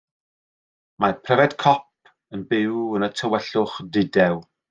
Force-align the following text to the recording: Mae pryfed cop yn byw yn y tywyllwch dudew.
Mae 1.03 1.13
pryfed 1.27 1.53
cop 1.65 2.09
yn 2.37 2.47
byw 2.55 2.81
yn 3.01 3.07
y 3.09 3.13
tywyllwch 3.21 3.79
dudew. 3.99 4.43